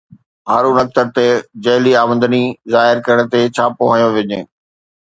هارون 0.49 0.77
اختر 0.83 1.07
تي 1.17 1.25
جعلي 1.63 1.93
آمدني 2.03 2.41
ظاهر 2.73 2.97
ڪرڻ 3.07 3.23
تي 3.33 3.41
ڇاپو 3.55 3.85
هنيو 3.93 4.09
وڃي 4.15 4.39